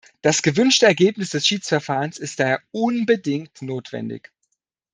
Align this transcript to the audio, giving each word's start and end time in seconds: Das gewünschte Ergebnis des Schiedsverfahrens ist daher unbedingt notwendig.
Das 0.23 0.41
gewünschte 0.41 0.87
Ergebnis 0.87 1.29
des 1.29 1.45
Schiedsverfahrens 1.45 2.17
ist 2.17 2.39
daher 2.39 2.63
unbedingt 2.71 3.61
notwendig. 3.61 4.31